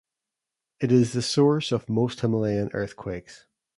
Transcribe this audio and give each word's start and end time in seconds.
It 0.79 0.91
is 0.91 1.13
the 1.13 1.21
source 1.21 1.71
of 1.71 1.87
most 1.87 2.15
of 2.17 2.21
Himalayan 2.21 2.71
earthquakes. 2.73 3.45